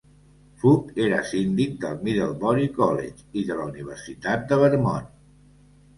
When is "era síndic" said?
1.07-1.75